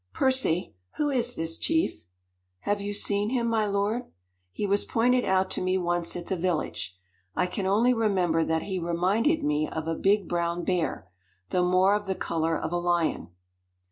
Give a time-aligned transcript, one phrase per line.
[0.13, 2.05] "Percy, who is this chief?"
[2.61, 4.05] "Have you seen him, my lord?"
[4.51, 6.97] "He was pointed out to me once at the village.
[7.35, 11.07] I can only remember that he reminded me of a big brown bear,
[11.51, 13.29] though more of the color of a lion."